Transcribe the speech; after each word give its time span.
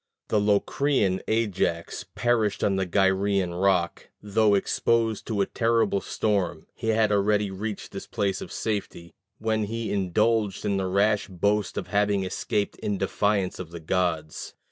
The 0.29 0.39
Locrian 0.39 1.21
Ajax 1.27 2.05
perished 2.15 2.63
on 2.63 2.75
the 2.75 2.87
Gyræan 2.87 3.61
rock. 3.61 4.09
Though 4.19 4.55
exposed 4.55 5.27
to 5.27 5.41
a 5.41 5.45
terrible 5.45 6.01
storm, 6.01 6.65
he 6.73 6.87
had 6.87 7.11
already 7.11 7.51
reached 7.51 7.91
this 7.91 8.07
place 8.07 8.41
of 8.41 8.51
safety, 8.51 9.13
when 9.37 9.65
he 9.65 9.91
indulged 9.93 10.65
in 10.65 10.77
the 10.77 10.87
rash 10.87 11.27
boast 11.27 11.77
of 11.77 11.89
having 11.89 12.23
escaped 12.23 12.77
in 12.77 12.97
defiance 12.97 13.59
of 13.59 13.69
the 13.69 13.79
gods. 13.79 14.55